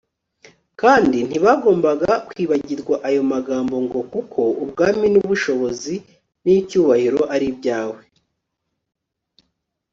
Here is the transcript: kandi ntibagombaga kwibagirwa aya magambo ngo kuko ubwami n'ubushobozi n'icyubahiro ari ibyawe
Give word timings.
kandi 0.81 1.17
ntibagombaga 1.27 2.11
kwibagirwa 2.27 2.95
aya 3.07 3.21
magambo 3.33 3.75
ngo 3.85 3.99
kuko 4.13 4.41
ubwami 4.63 5.07
n'ubushobozi 5.13 5.95
n'icyubahiro 6.43 7.21
ari 7.33 7.45
ibyawe 7.51 8.01